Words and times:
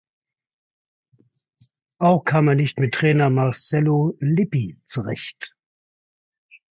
Auch 1.99 2.23
kam 2.23 2.47
er 2.47 2.55
nicht 2.55 2.79
mit 2.79 2.95
Trainer 2.95 3.29
Marcello 3.29 4.17
Lippi 4.19 4.81
zurecht. 4.85 5.55